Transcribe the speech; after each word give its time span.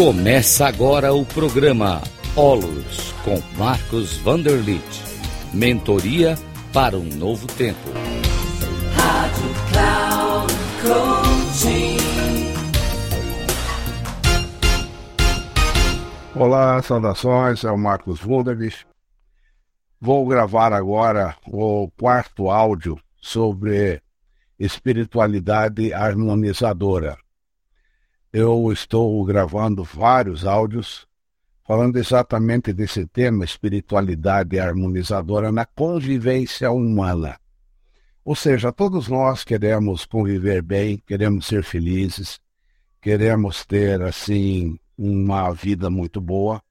Começa 0.00 0.66
agora 0.66 1.12
o 1.12 1.26
programa 1.26 2.00
Olos 2.34 3.12
com 3.22 3.38
Marcos 3.58 4.16
Vanderlit. 4.16 4.82
Mentoria 5.52 6.38
para 6.72 6.96
um 6.96 7.04
novo 7.04 7.46
tempo. 7.48 7.78
Rádio 8.96 9.44
Cloud 9.70 10.54
Coaching. 10.80 11.98
Olá, 16.34 16.80
saudações, 16.80 17.62
é 17.62 17.70
o 17.70 17.76
Marcos 17.76 18.20
Vanderlit. 18.20 18.86
Vou 20.00 20.26
gravar 20.26 20.72
agora 20.72 21.36
o 21.46 21.90
quarto 21.90 22.50
áudio 22.50 22.98
sobre 23.20 24.00
espiritualidade 24.58 25.92
harmonizadora. 25.92 27.18
Eu 28.32 28.70
estou 28.72 29.24
gravando 29.24 29.82
vários 29.82 30.46
áudios 30.46 31.04
falando 31.66 31.96
exatamente 31.96 32.72
desse 32.72 33.04
tema, 33.04 33.44
espiritualidade 33.44 34.56
harmonizadora 34.56 35.50
na 35.50 35.66
convivência 35.66 36.70
humana. 36.70 37.36
Ou 38.24 38.36
seja, 38.36 38.70
todos 38.70 39.08
nós 39.08 39.42
queremos 39.42 40.06
conviver 40.06 40.62
bem, 40.62 41.02
queremos 41.04 41.46
ser 41.46 41.64
felizes, 41.64 42.38
queremos 43.02 43.66
ter, 43.66 44.00
assim, 44.00 44.78
uma 44.96 45.50
vida 45.52 45.90
muito 45.90 46.20
boa. 46.20 46.62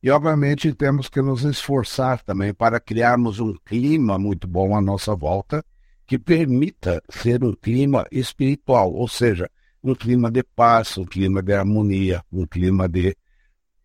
E, 0.00 0.10
obviamente, 0.10 0.72
temos 0.72 1.08
que 1.08 1.20
nos 1.20 1.42
esforçar 1.42 2.22
também 2.22 2.54
para 2.54 2.78
criarmos 2.78 3.40
um 3.40 3.54
clima 3.64 4.20
muito 4.20 4.46
bom 4.46 4.76
à 4.76 4.80
nossa 4.80 5.16
volta, 5.16 5.64
que 6.06 6.16
permita 6.16 7.02
ser 7.10 7.42
um 7.42 7.52
clima 7.52 8.06
espiritual, 8.12 8.92
ou 8.92 9.08
seja, 9.08 9.50
um 9.82 9.94
clima 9.94 10.30
de 10.30 10.42
paz, 10.42 10.96
um 10.98 11.04
clima 11.04 11.42
de 11.42 11.52
harmonia, 11.52 12.24
um 12.32 12.46
clima 12.46 12.88
de 12.88 13.16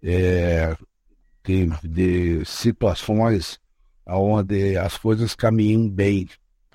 é, 0.01 0.75
de, 1.43 1.67
de 1.83 2.45
situações 2.45 3.59
onde 4.05 4.77
as 4.77 4.97
coisas 4.97 5.35
caminham 5.35 5.89
bem, 5.89 6.27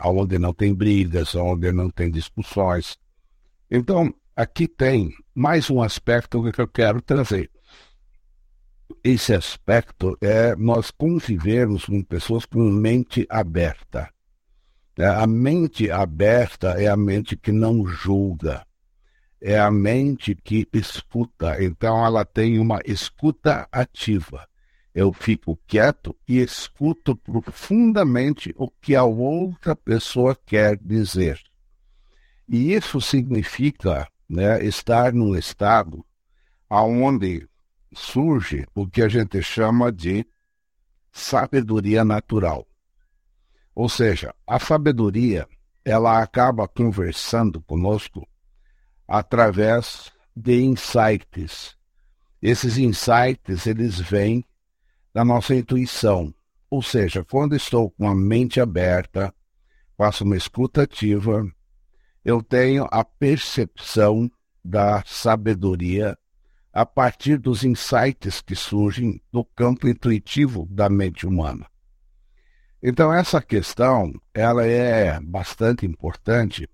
onde 0.02 0.38
não 0.38 0.52
tem 0.52 0.74
brigas, 0.74 1.34
onde 1.34 1.70
não 1.72 1.90
tem 1.90 2.10
discussões. 2.10 2.96
Então, 3.70 4.12
aqui 4.34 4.66
tem 4.66 5.12
mais 5.34 5.68
um 5.68 5.82
aspecto 5.82 6.50
que 6.50 6.60
eu 6.60 6.68
quero 6.68 7.02
trazer. 7.02 7.50
Esse 9.04 9.34
aspecto 9.34 10.16
é 10.20 10.56
nós 10.56 10.90
convivermos 10.90 11.84
com 11.84 12.02
pessoas 12.02 12.46
com 12.46 12.60
mente 12.60 13.26
aberta. 13.28 14.08
A 14.98 15.26
mente 15.26 15.90
aberta 15.90 16.70
é 16.80 16.88
a 16.88 16.96
mente 16.96 17.36
que 17.36 17.52
não 17.52 17.86
julga 17.86 18.66
é 19.40 19.58
a 19.58 19.70
mente 19.70 20.34
que 20.34 20.68
escuta, 20.72 21.62
então 21.62 22.04
ela 22.04 22.24
tem 22.24 22.58
uma 22.58 22.80
escuta 22.84 23.68
ativa. 23.70 24.46
Eu 24.94 25.12
fico 25.12 25.58
quieto 25.66 26.16
e 26.26 26.38
escuto 26.38 27.14
profundamente 27.14 28.52
o 28.56 28.68
que 28.68 28.96
a 28.96 29.04
outra 29.04 29.76
pessoa 29.76 30.36
quer 30.46 30.76
dizer. 30.76 31.40
E 32.48 32.72
isso 32.72 33.00
significa 33.00 34.08
né, 34.28 34.64
estar 34.64 35.12
num 35.12 35.36
estado 35.36 36.04
aonde 36.68 37.48
surge 37.92 38.66
o 38.74 38.86
que 38.88 39.02
a 39.02 39.08
gente 39.08 39.40
chama 39.42 39.92
de 39.92 40.26
sabedoria 41.12 42.04
natural. 42.04 42.66
Ou 43.74 43.88
seja, 43.88 44.34
a 44.46 44.58
sabedoria 44.58 45.46
ela 45.84 46.20
acaba 46.20 46.66
conversando 46.66 47.60
conosco 47.62 48.26
através 49.08 50.12
de 50.36 50.60
insights. 50.60 51.76
Esses 52.40 52.76
insights, 52.76 53.66
eles 53.66 53.98
vêm 53.98 54.44
da 55.12 55.24
nossa 55.24 55.54
intuição. 55.54 56.32
Ou 56.70 56.82
seja, 56.82 57.24
quando 57.24 57.56
estou 57.56 57.90
com 57.90 58.06
a 58.06 58.14
mente 58.14 58.60
aberta, 58.60 59.34
faço 59.96 60.22
uma 60.22 60.36
escuta 60.36 60.82
ativa, 60.82 61.42
eu 62.24 62.42
tenho 62.42 62.86
a 62.90 63.02
percepção 63.02 64.30
da 64.62 65.02
sabedoria 65.06 66.16
a 66.72 66.84
partir 66.84 67.38
dos 67.38 67.64
insights 67.64 68.42
que 68.42 68.54
surgem 68.54 69.20
do 69.32 69.42
campo 69.44 69.88
intuitivo 69.88 70.68
da 70.70 70.88
mente 70.88 71.26
humana. 71.26 71.66
Então 72.80 73.12
essa 73.12 73.40
questão, 73.42 74.12
ela 74.32 74.64
é 74.64 75.18
bastante 75.20 75.86
importante 75.86 76.68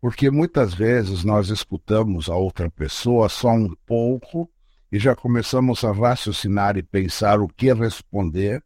porque 0.00 0.30
muitas 0.30 0.74
vezes 0.74 1.24
nós 1.24 1.48
escutamos 1.48 2.28
a 2.28 2.36
outra 2.36 2.70
pessoa 2.70 3.28
só 3.28 3.50
um 3.50 3.74
pouco 3.84 4.48
e 4.90 4.98
já 4.98 5.14
começamos 5.14 5.82
a 5.84 5.92
raciocinar 5.92 6.76
e 6.76 6.82
pensar 6.82 7.40
o 7.40 7.48
que 7.48 7.72
responder 7.72 8.62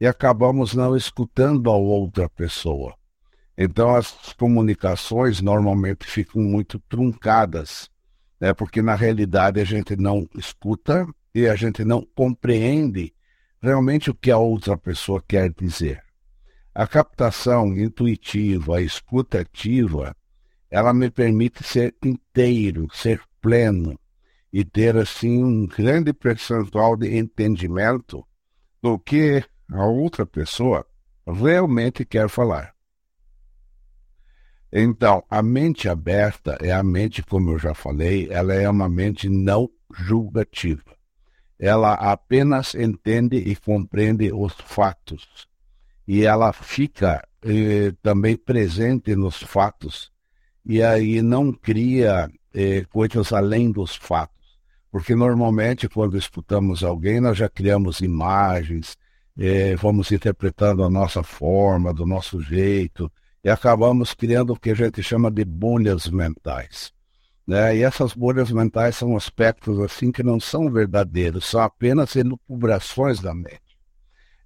e 0.00 0.06
acabamos 0.06 0.74
não 0.74 0.96
escutando 0.96 1.70
a 1.70 1.76
outra 1.76 2.28
pessoa. 2.28 2.94
Então 3.56 3.94
as 3.94 4.32
comunicações 4.36 5.40
normalmente 5.40 6.04
ficam 6.04 6.42
muito 6.42 6.80
truncadas, 6.88 7.88
né? 8.40 8.52
porque 8.52 8.82
na 8.82 8.96
realidade 8.96 9.60
a 9.60 9.64
gente 9.64 9.94
não 9.96 10.28
escuta 10.36 11.06
e 11.32 11.46
a 11.46 11.54
gente 11.54 11.84
não 11.84 12.06
compreende 12.14 13.14
realmente 13.62 14.10
o 14.10 14.14
que 14.14 14.30
a 14.30 14.38
outra 14.38 14.76
pessoa 14.76 15.22
quer 15.26 15.52
dizer. 15.52 16.02
A 16.74 16.86
captação 16.86 17.72
intuitiva, 17.78 18.78
a 18.78 18.82
escuta 18.82 19.40
ativa, 19.40 20.14
ela 20.74 20.92
me 20.92 21.08
permite 21.08 21.62
ser 21.62 21.94
inteiro, 22.04 22.88
ser 22.92 23.22
pleno 23.40 23.96
e 24.52 24.64
ter 24.64 24.96
assim 24.96 25.44
um 25.44 25.68
grande 25.68 26.12
percentual 26.12 26.96
de 26.96 27.16
entendimento 27.16 28.26
do 28.82 28.98
que 28.98 29.44
a 29.70 29.86
outra 29.86 30.26
pessoa 30.26 30.84
realmente 31.24 32.04
quer 32.04 32.28
falar. 32.28 32.74
Então, 34.72 35.22
a 35.30 35.40
mente 35.40 35.88
aberta 35.88 36.58
é 36.60 36.72
a 36.72 36.82
mente, 36.82 37.22
como 37.22 37.52
eu 37.52 37.58
já 37.60 37.72
falei, 37.72 38.26
ela 38.28 38.52
é 38.52 38.68
uma 38.68 38.88
mente 38.88 39.28
não 39.28 39.70
julgativa. 39.96 40.98
Ela 41.56 41.94
apenas 41.94 42.74
entende 42.74 43.36
e 43.36 43.54
compreende 43.54 44.32
os 44.32 44.54
fatos. 44.54 45.46
E 46.04 46.24
ela 46.24 46.52
fica 46.52 47.24
eh, 47.42 47.92
também 48.02 48.36
presente 48.36 49.14
nos 49.14 49.36
fatos 49.40 50.12
e 50.64 50.82
aí 50.82 51.20
não 51.20 51.52
cria 51.52 52.30
eh, 52.54 52.84
coisas 52.90 53.32
além 53.32 53.70
dos 53.70 53.96
fatos. 53.96 54.34
Porque 54.90 55.14
normalmente, 55.14 55.88
quando 55.88 56.16
escutamos 56.16 56.84
alguém, 56.84 57.20
nós 57.20 57.36
já 57.36 57.48
criamos 57.48 58.00
imagens, 58.00 58.96
eh, 59.38 59.74
vamos 59.76 60.12
interpretando 60.12 60.84
a 60.84 60.90
nossa 60.90 61.22
forma, 61.22 61.92
do 61.92 62.06
nosso 62.06 62.40
jeito, 62.40 63.10
e 63.42 63.50
acabamos 63.50 64.14
criando 64.14 64.52
o 64.52 64.58
que 64.58 64.70
a 64.70 64.74
gente 64.74 65.02
chama 65.02 65.30
de 65.30 65.44
bolhas 65.44 66.08
mentais. 66.08 66.92
Né? 67.46 67.76
E 67.76 67.82
essas 67.82 68.14
bolhas 68.14 68.50
mentais 68.50 68.96
são 68.96 69.16
aspectos 69.16 69.78
assim 69.80 70.10
que 70.10 70.22
não 70.22 70.40
são 70.40 70.70
verdadeiros, 70.70 71.44
são 71.44 71.60
apenas 71.60 72.16
elucubrações 72.16 73.20
da 73.20 73.34
mente. 73.34 73.60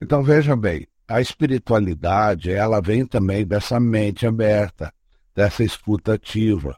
Então 0.02 0.22
veja 0.22 0.56
bem, 0.56 0.86
a 1.06 1.20
espiritualidade 1.20 2.50
ela 2.50 2.80
vem 2.80 3.06
também 3.06 3.46
dessa 3.46 3.78
mente 3.78 4.26
aberta, 4.26 4.92
dessa 5.38 5.62
escuta 5.62 6.14
ativa. 6.14 6.76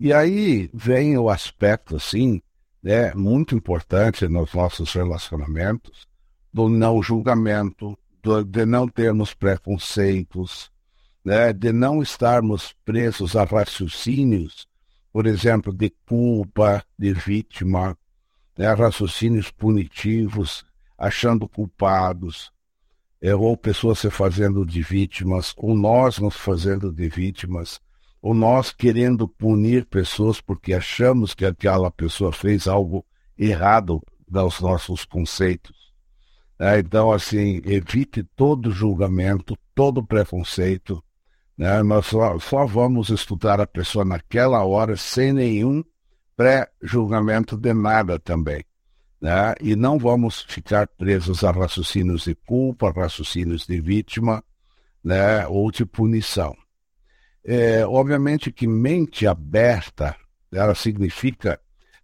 E 0.00 0.14
aí 0.14 0.70
vem 0.72 1.18
o 1.18 1.28
aspecto, 1.28 1.96
assim, 1.96 2.40
né, 2.82 3.12
muito 3.12 3.54
importante 3.54 4.26
nos 4.28 4.54
nossos 4.54 4.94
relacionamentos, 4.94 6.08
do 6.50 6.70
não 6.70 7.02
julgamento, 7.02 7.94
do, 8.22 8.42
de 8.44 8.64
não 8.64 8.88
termos 8.88 9.34
preconceitos, 9.34 10.72
né, 11.22 11.52
de 11.52 11.70
não 11.70 12.00
estarmos 12.02 12.74
presos 12.82 13.36
a 13.36 13.44
raciocínios, 13.44 14.66
por 15.12 15.26
exemplo, 15.26 15.70
de 15.70 15.90
culpa, 16.08 16.82
de 16.98 17.12
vítima, 17.12 17.94
né, 18.56 18.72
raciocínios 18.72 19.50
punitivos, 19.50 20.64
achando 20.96 21.46
culpados, 21.46 22.50
é, 23.22 23.32
ou 23.34 23.56
pessoas 23.56 24.00
se 24.00 24.10
fazendo 24.10 24.66
de 24.66 24.82
vítimas, 24.82 25.54
ou 25.56 25.76
nós 25.76 26.18
nos 26.18 26.34
fazendo 26.34 26.92
de 26.92 27.08
vítimas, 27.08 27.80
ou 28.22 28.32
nós 28.32 28.70
querendo 28.70 29.26
punir 29.26 29.84
pessoas 29.84 30.40
porque 30.40 30.72
achamos 30.72 31.34
que 31.34 31.44
aquela 31.44 31.90
pessoa 31.90 32.32
fez 32.32 32.68
algo 32.68 33.04
errado 33.36 34.00
dos 34.26 34.60
nossos 34.60 35.04
conceitos. 35.04 35.92
É, 36.58 36.78
então, 36.78 37.10
assim, 37.10 37.60
evite 37.64 38.22
todo 38.36 38.70
julgamento, 38.70 39.58
todo 39.74 40.06
preconceito. 40.06 41.02
Né? 41.58 41.82
Nós 41.82 42.06
só, 42.06 42.38
só 42.38 42.64
vamos 42.64 43.08
estudar 43.08 43.60
a 43.60 43.66
pessoa 43.66 44.04
naquela 44.04 44.64
hora 44.64 44.96
sem 44.96 45.32
nenhum 45.32 45.82
pré-julgamento 46.36 47.56
de 47.56 47.74
nada 47.74 48.18
também 48.18 48.64
né? 49.22 49.54
e 49.60 49.76
não 49.76 49.98
vamos 49.98 50.42
ficar 50.42 50.88
presos 50.88 51.44
a 51.44 51.52
raciocínios 51.52 52.24
de 52.24 52.34
culpa, 52.34 52.90
raciocínios 52.90 53.64
de 53.64 53.80
vítima 53.80 54.42
né? 55.02 55.46
ou 55.46 55.70
de 55.70 55.86
punição. 55.86 56.56
É, 57.44 57.84
obviamente 57.86 58.52
que 58.52 58.66
mente 58.66 59.26
aberta, 59.26 60.16
ela 60.52 60.74
significa 60.74 61.60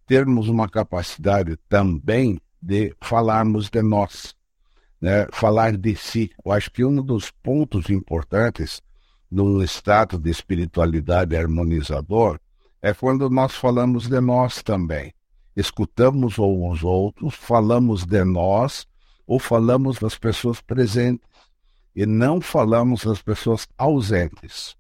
termos 0.07 0.49
uma 0.49 0.69
capacidade 0.69 1.57
também 1.69 2.41
de 2.61 2.95
falarmos 3.01 3.71
de 3.71 3.83
nós, 3.83 4.35
né? 5.01 5.27
falar 5.33 5.77
de 5.77 5.95
si. 5.95 6.31
Eu 6.45 6.51
acho 6.51 6.71
que 6.71 6.85
um 6.85 7.03
dos 7.03 7.31
pontos 7.31 7.89
importantes 7.91 8.83
num 9.31 9.63
estado 9.63 10.19
de 10.19 10.31
espiritualidade 10.31 11.37
harmonizador 11.37 12.41
é 12.81 12.95
quando 12.95 13.29
nós 13.29 13.55
falamos 13.55 14.09
de 14.09 14.21
nós 14.21 14.63
também. 14.63 15.13
Escutamos 15.55 16.39
uns 16.39 16.83
outros, 16.83 17.35
falamos 17.35 18.05
de 18.05 18.25
nós 18.25 18.87
ou 19.27 19.39
falamos 19.39 19.99
das 19.99 20.17
pessoas 20.17 20.61
presentes 20.61 21.29
e 21.95 22.07
não 22.07 22.41
falamos 22.41 23.05
das 23.05 23.21
pessoas 23.21 23.67
ausentes. 23.77 24.78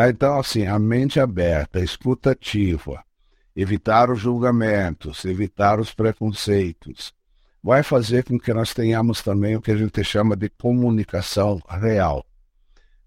Ah, 0.00 0.10
então, 0.10 0.38
assim, 0.38 0.64
a 0.64 0.78
mente 0.78 1.18
aberta, 1.18 1.80
escutativa, 1.80 3.02
evitar 3.56 4.12
os 4.12 4.20
julgamentos, 4.20 5.24
evitar 5.24 5.80
os 5.80 5.92
preconceitos, 5.92 7.12
vai 7.60 7.82
fazer 7.82 8.22
com 8.22 8.38
que 8.38 8.54
nós 8.54 8.72
tenhamos 8.72 9.22
também 9.22 9.56
o 9.56 9.60
que 9.60 9.72
a 9.72 9.76
gente 9.76 10.04
chama 10.04 10.36
de 10.36 10.50
comunicação 10.50 11.60
real. 11.68 12.24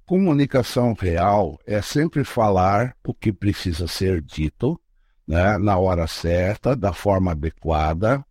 Comunicação 0.05 0.91
real 0.91 1.57
é 1.65 1.81
sempre 1.81 2.25
falar 2.25 2.93
o 3.07 3.13
que 3.13 3.31
precisa 3.31 3.87
ser 3.87 4.21
dito, 4.21 4.77
né, 5.25 5.57
na 5.57 5.77
hora 5.77 6.05
certa, 6.07 6.75
da 6.75 6.91
forma 6.91 7.31
adequada, 7.31 8.21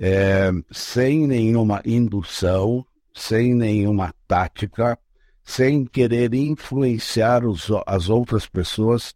é, 0.00 0.50
sem 0.70 1.26
nenhuma 1.26 1.82
indução, 1.84 2.86
sem 3.12 3.54
nenhuma 3.54 4.14
tática, 4.26 4.98
sem 5.48 5.86
querer 5.86 6.34
influenciar 6.34 7.42
os, 7.42 7.68
as 7.86 8.10
outras 8.10 8.46
pessoas 8.46 9.14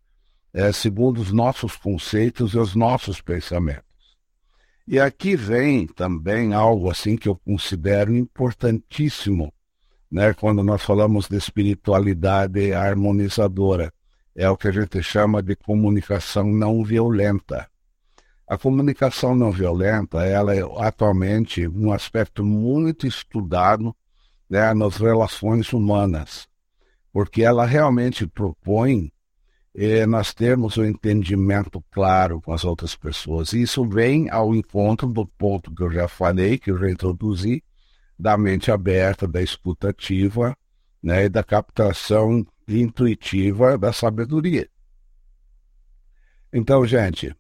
é, 0.51 0.73
segundo 0.73 1.21
os 1.21 1.31
nossos 1.31 1.77
conceitos 1.77 2.55
e 2.55 2.59
os 2.59 2.75
nossos 2.75 3.21
pensamentos. 3.21 3.85
E 4.89 4.99
aqui 4.99 5.37
vem 5.37 5.87
também 5.87 6.55
algo 6.55 6.91
assim 6.91 7.19
que 7.19 7.29
eu 7.29 7.37
considero 7.37 8.17
importantíssimo, 8.17 9.53
né, 10.11 10.33
quando 10.33 10.65
nós 10.65 10.83
falamos 10.83 11.29
de 11.29 11.37
espiritualidade 11.37 12.73
harmonizadora. 12.73 13.93
É 14.35 14.49
o 14.49 14.57
que 14.57 14.69
a 14.69 14.73
gente 14.73 15.03
chama 15.03 15.43
de 15.43 15.55
comunicação 15.55 16.51
não 16.51 16.83
violenta. 16.83 17.69
A 18.49 18.57
comunicação 18.57 19.37
não 19.37 19.53
violenta, 19.53 20.25
ela 20.25 20.57
é 20.57 20.63
atualmente 20.79 21.69
um 21.69 21.93
aspecto 21.93 22.43
muito 22.43 23.07
estudado 23.07 23.95
né, 24.53 24.75
nas 24.75 24.99
relações 24.99 25.73
humanas, 25.73 26.47
porque 27.11 27.43
ela 27.43 27.65
realmente 27.65 28.27
propõe 28.27 29.11
eh, 29.75 30.05
nós 30.05 30.35
termos 30.35 30.77
um 30.77 30.85
entendimento 30.85 31.83
claro 31.91 32.39
com 32.39 32.53
as 32.53 32.63
outras 32.63 32.95
pessoas. 32.95 33.55
E 33.55 33.63
isso 33.63 33.89
vem 33.89 34.29
ao 34.29 34.55
encontro 34.55 35.09
do 35.09 35.27
ponto 35.27 35.75
que 35.75 35.83
eu 35.83 35.91
já 35.91 36.07
falei, 36.07 36.59
que 36.59 36.71
eu 36.71 36.77
já 36.77 36.91
introduzi, 36.91 37.65
da 38.19 38.37
mente 38.37 38.71
aberta, 38.71 39.27
da 39.27 39.41
escutativa 39.41 40.55
né, 41.03 41.25
e 41.25 41.29
da 41.31 41.43
captação 41.43 42.47
intuitiva 42.69 43.79
da 43.79 43.91
sabedoria. 43.91 44.69
Então, 46.53 46.87
gente, 46.87 47.35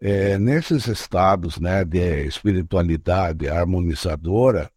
é, 0.00 0.36
nesses 0.36 0.88
estados 0.88 1.60
né, 1.60 1.84
de 1.84 2.26
espiritualidade 2.26 3.48
harmonizadora, 3.48 4.68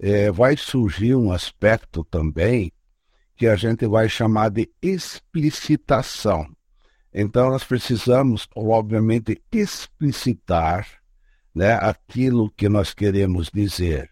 é, 0.00 0.30
vai 0.32 0.56
surgir 0.56 1.14
um 1.14 1.30
aspecto 1.30 2.02
também 2.04 2.72
que 3.36 3.46
a 3.46 3.54
gente 3.54 3.86
vai 3.86 4.08
chamar 4.08 4.48
de 4.50 4.70
explicitação. 4.80 6.46
Então, 7.12 7.50
nós 7.50 7.64
precisamos, 7.64 8.48
obviamente, 8.54 9.42
explicitar 9.52 10.86
né, 11.54 11.72
aquilo 11.74 12.50
que 12.50 12.68
nós 12.68 12.94
queremos 12.94 13.50
dizer. 13.52 14.10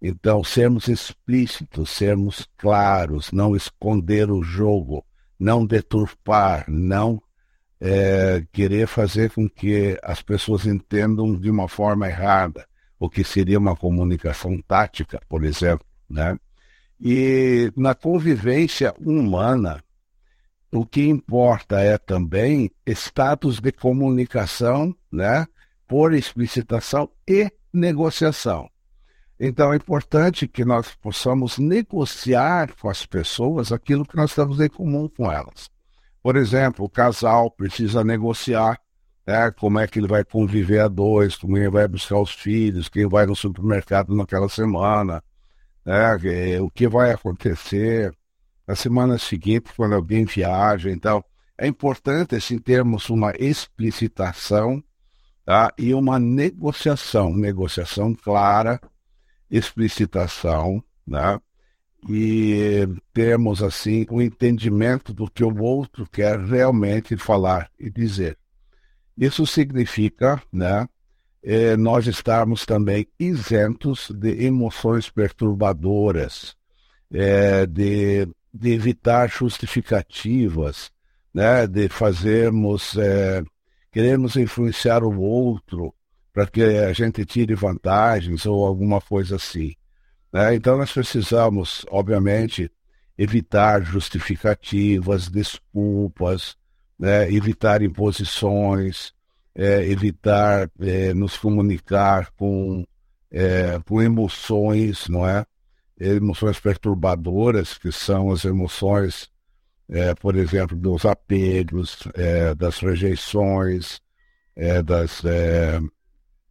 Então, 0.00 0.44
sermos 0.44 0.86
explícitos, 0.88 1.90
sermos 1.90 2.46
claros, 2.56 3.32
não 3.32 3.56
esconder 3.56 4.30
o 4.30 4.42
jogo, 4.42 5.04
não 5.38 5.64
deturpar, 5.64 6.66
não 6.68 7.22
é, 7.80 8.44
querer 8.52 8.86
fazer 8.86 9.30
com 9.30 9.48
que 9.48 9.98
as 10.02 10.22
pessoas 10.22 10.66
entendam 10.66 11.34
de 11.38 11.50
uma 11.50 11.68
forma 11.68 12.06
errada, 12.06 12.66
o 13.04 13.10
que 13.10 13.22
seria 13.22 13.58
uma 13.58 13.76
comunicação 13.76 14.60
tática, 14.66 15.20
por 15.28 15.44
exemplo, 15.44 15.86
né? 16.08 16.38
E 17.00 17.70
na 17.76 17.94
convivência 17.94 18.94
humana, 18.98 19.82
o 20.72 20.86
que 20.86 21.06
importa 21.06 21.80
é 21.80 21.98
também 21.98 22.70
status 22.86 23.60
de 23.60 23.70
comunicação, 23.72 24.94
né, 25.12 25.46
por 25.86 26.14
explicitação 26.14 27.10
e 27.28 27.50
negociação. 27.72 28.68
Então 29.38 29.72
é 29.72 29.76
importante 29.76 30.48
que 30.48 30.64
nós 30.64 30.94
possamos 30.94 31.58
negociar 31.58 32.74
com 32.80 32.88
as 32.88 33.04
pessoas 33.04 33.70
aquilo 33.70 34.06
que 34.06 34.16
nós 34.16 34.34
temos 34.34 34.58
em 34.60 34.68
comum 34.68 35.08
com 35.08 35.30
elas. 35.30 35.68
Por 36.22 36.36
exemplo, 36.36 36.84
o 36.84 36.88
casal 36.88 37.50
precisa 37.50 38.02
negociar 38.02 38.80
né, 39.26 39.50
como 39.52 39.78
é 39.78 39.86
que 39.86 39.98
ele 39.98 40.06
vai 40.06 40.24
conviver 40.24 40.80
a 40.80 40.88
dois, 40.88 41.36
como 41.36 41.56
ele 41.56 41.70
vai 41.70 41.88
buscar 41.88 42.18
os 42.18 42.32
filhos, 42.32 42.88
quem 42.88 43.06
vai 43.08 43.26
no 43.26 43.34
supermercado 43.34 44.14
naquela 44.14 44.48
semana, 44.48 45.22
né, 45.84 46.60
o 46.60 46.70
que 46.70 46.86
vai 46.88 47.12
acontecer 47.12 48.14
na 48.66 48.74
semana 48.74 49.18
seguinte, 49.18 49.72
quando 49.76 49.94
alguém 49.94 50.24
viaja. 50.24 50.90
Então, 50.90 51.22
é 51.56 51.66
importante, 51.66 52.34
assim, 52.34 52.58
termos 52.58 53.10
uma 53.10 53.32
explicitação 53.38 54.82
tá, 55.44 55.72
e 55.78 55.94
uma 55.94 56.18
negociação, 56.18 57.34
negociação 57.34 58.14
clara, 58.14 58.80
explicitação, 59.50 60.82
né, 61.06 61.38
e 62.08 62.86
termos, 63.12 63.62
assim, 63.62 64.06
o 64.10 64.16
um 64.16 64.22
entendimento 64.22 65.12
do 65.12 65.30
que 65.30 65.44
o 65.44 65.62
outro 65.62 66.06
quer 66.10 66.38
realmente 66.38 67.16
falar 67.16 67.70
e 67.78 67.90
dizer. 67.90 68.38
Isso 69.16 69.46
significa, 69.46 70.42
né, 70.52 70.88
eh, 71.42 71.76
nós 71.76 72.06
estarmos 72.06 72.64
também 72.64 73.06
isentos 73.18 74.10
de 74.10 74.44
emoções 74.44 75.10
perturbadoras, 75.10 76.56
eh, 77.12 77.66
de, 77.66 78.26
de, 78.52 78.72
evitar 78.72 79.28
justificativas, 79.28 80.90
né, 81.32 81.66
de 81.66 81.88
fazermos, 81.88 82.96
eh, 82.96 83.44
queremos 83.92 84.36
influenciar 84.36 85.04
o 85.04 85.20
outro 85.20 85.94
para 86.32 86.46
que 86.46 86.62
a 86.62 86.92
gente 86.92 87.24
tire 87.24 87.54
vantagens 87.54 88.44
ou 88.46 88.66
alguma 88.66 89.00
coisa 89.00 89.36
assim. 89.36 89.74
Né? 90.32 90.56
Então 90.56 90.76
nós 90.76 90.92
precisamos, 90.92 91.86
obviamente, 91.88 92.70
evitar 93.16 93.82
justificativas, 93.82 95.28
desculpas, 95.28 96.56
né? 97.04 97.30
evitar 97.30 97.82
imposições, 97.82 99.12
é, 99.54 99.86
evitar 99.86 100.70
é, 100.80 101.12
nos 101.12 101.36
comunicar 101.36 102.30
com, 102.32 102.82
é, 103.30 103.78
com 103.86 104.00
emoções, 104.00 105.06
não 105.08 105.28
é? 105.28 105.44
Emoções 106.00 106.58
perturbadoras, 106.58 107.76
que 107.76 107.92
são 107.92 108.30
as 108.32 108.44
emoções, 108.44 109.28
é, 109.88 110.14
por 110.14 110.34
exemplo, 110.34 110.76
dos 110.76 111.04
apegos, 111.04 111.98
é, 112.14 112.54
das 112.54 112.78
rejeições, 112.78 114.00
é, 114.56 114.82
das 114.82 115.22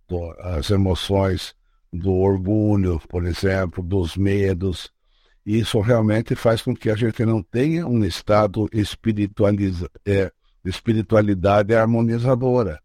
do, 0.07 0.31
as 0.39 0.69
emoções 0.69 1.55
do 1.91 2.11
orgulho, 2.13 2.99
por 3.09 3.25
exemplo, 3.25 3.83
dos 3.83 4.15
medos. 4.15 4.91
Isso 5.45 5.79
realmente 5.81 6.35
faz 6.35 6.61
com 6.61 6.75
que 6.75 6.89
a 6.89 6.95
gente 6.95 7.25
não 7.25 7.41
tenha 7.41 7.85
um 7.87 8.05
estado 8.05 8.69
espiritualiza, 8.71 9.89
é, 10.05 10.31
de 10.63 10.69
espiritualidade 10.69 11.75
harmonizadora. 11.75 12.79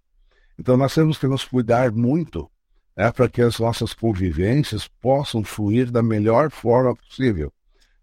Então 0.58 0.76
nós 0.76 0.94
temos 0.94 1.16
que 1.18 1.26
nos 1.26 1.44
cuidar 1.44 1.92
muito 1.92 2.50
né, 2.96 3.12
para 3.12 3.28
que 3.28 3.40
as 3.40 3.58
nossas 3.58 3.94
convivências 3.94 4.88
possam 5.00 5.44
fluir 5.44 5.90
da 5.90 6.02
melhor 6.02 6.50
forma 6.50 6.96
possível. 6.96 7.52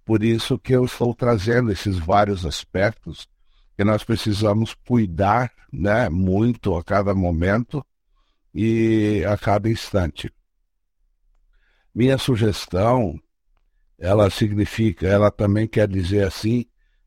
Por 0.05 0.24
isso 0.24 0.58
que 0.58 0.74
eu 0.74 0.86
estou 0.86 1.13
trazendo 1.13 1.72
esses 1.72 1.98
vários 1.98 2.46
aspectos 2.46 3.27
que 3.75 3.84
nós 3.84 4.03
precisamos 4.03 4.74
cuidar 4.88 5.51
né, 5.72 6.08
muito 6.08 6.75
a 6.75 6.84
cada 6.84 7.13
momento 7.13 7.86
e 8.53 9.24
a 9.27 9.38
cada 9.38 9.70
instante. 9.70 10.32
Minha 11.94 12.17
sugestão, 12.17 13.20
ela 14.00 14.29
significa, 14.29 15.08
ela 15.08 15.29
também 15.29 15.67
quer 15.67 15.88
dizer 15.89 16.25
assim, 16.25 16.65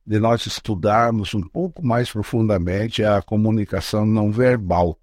de 0.08 0.18
nós 0.18 0.46
estudarmos 0.46 1.34
um 1.34 1.42
pouco 1.42 1.84
mais 1.84 2.10
profundamente 2.10 3.04
a 3.04 3.20
comunicação 3.20 4.06
não 4.06 4.32
verbal 4.32 4.98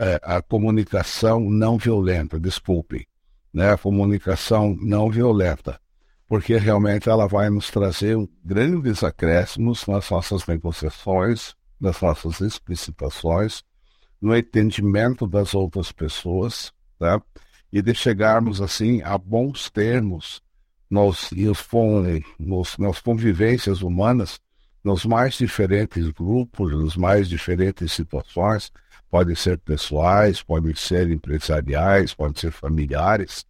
é, 0.00 0.18
a 0.22 0.42
comunicação 0.42 1.38
não 1.38 1.78
violenta, 1.78 2.40
desculpem, 2.40 3.06
né? 3.52 3.72
a 3.72 3.78
comunicação 3.78 4.76
não 4.80 5.10
violenta, 5.10 5.78
porque 6.26 6.56
realmente 6.56 7.08
ela 7.08 7.28
vai 7.28 7.50
nos 7.50 7.70
trazer 7.70 8.16
grandes 8.44 9.04
acréscimos 9.04 9.86
nas 9.86 10.10
nossas 10.10 10.46
negociações, 10.46 11.54
nas 11.78 12.00
nossas 12.00 12.40
explicitações, 12.40 13.62
no 14.20 14.34
entendimento 14.34 15.26
das 15.26 15.54
outras 15.54 15.92
pessoas, 15.92 16.72
tá? 16.98 17.22
e 17.70 17.82
de 17.82 17.94
chegarmos 17.94 18.60
assim 18.62 19.02
a 19.02 19.18
bons 19.18 19.70
termos 19.70 20.42
nos, 20.90 21.30
nos, 22.38 22.78
nas 22.78 23.00
convivências 23.00 23.82
humanas, 23.82 24.40
nos 24.84 25.04
mais 25.04 25.34
diferentes 25.34 26.08
grupos, 26.10 26.72
nas 26.72 26.96
mais 26.96 27.28
diferentes 27.28 27.92
situações, 27.92 28.70
podem 29.10 29.34
ser 29.34 29.58
pessoais, 29.58 30.42
podem 30.42 30.74
ser 30.74 31.10
empresariais, 31.10 32.14
podem 32.14 32.40
ser 32.40 32.52
familiares. 32.52 33.44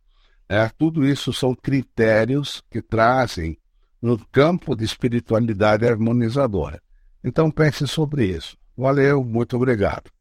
É, 0.48 0.68
tudo 0.78 1.04
isso 1.06 1.32
são 1.32 1.54
critérios 1.54 2.62
que 2.70 2.80
trazem 2.80 3.58
no 4.00 4.18
campo 4.28 4.76
de 4.76 4.84
espiritualidade 4.84 5.86
harmonizadora. 5.86 6.80
Então 7.22 7.50
pense 7.50 7.86
sobre 7.86 8.26
isso. 8.26 8.56
Valeu, 8.76 9.24
muito 9.24 9.56
obrigado. 9.56 10.15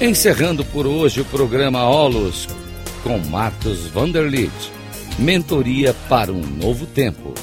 Encerrando 0.00 0.64
por 0.66 0.86
hoje 0.86 1.20
o 1.20 1.24
programa 1.24 1.84
Olos 1.84 2.46
com 3.02 3.18
Marcos 3.18 3.88
Vanderlit. 3.88 4.52
Mentoria 5.18 5.92
para 6.08 6.32
um 6.32 6.40
novo 6.40 6.86
tempo. 6.86 7.34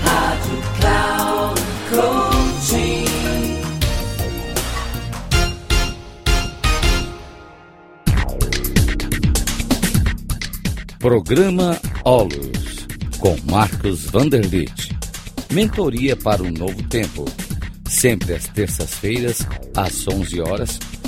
Rádio 0.00 0.62
Cloud. 0.78 1.60
Programa 11.00 11.80
Olos 12.04 12.86
com 13.18 13.36
Marcos 13.50 14.04
Vanderlit. 14.04 14.96
Mentoria 15.50 16.14
para 16.14 16.44
um 16.44 16.52
novo 16.52 16.80
tempo. 16.84 17.24
Sempre 17.88 18.34
às 18.34 18.44
terças-feiras, 18.46 19.44
às 19.74 20.06
11 20.06 20.40
horas 20.42 20.78